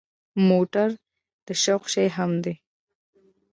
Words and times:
موټر 0.49 0.89
د 1.45 1.47
شوق 1.63 1.83
شی 1.93 2.07
هم 2.17 2.31
دی. 2.43 2.53